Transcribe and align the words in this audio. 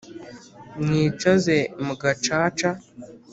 Mwicaze 0.83 1.57
mu 1.85 1.93
gacaca 2.01 2.69